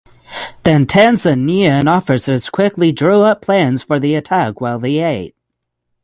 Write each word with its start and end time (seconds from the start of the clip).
The 0.63 0.71
Tanzanian 0.71 1.85
officers 1.87 2.49
quickly 2.49 2.91
drew 2.91 3.21
up 3.21 3.43
plans 3.43 3.83
for 3.83 3.99
the 3.99 4.15
attack 4.15 4.59
while 4.59 4.79
they 4.79 4.97
ate. 4.97 5.35